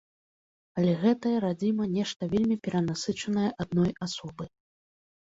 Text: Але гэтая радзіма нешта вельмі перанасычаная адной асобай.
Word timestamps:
Але 0.79 0.95
гэтая 1.03 1.35
радзіма 1.45 1.85
нешта 1.97 2.31
вельмі 2.33 2.57
перанасычаная 2.65 3.49
адной 3.63 3.91
асобай. 4.11 4.55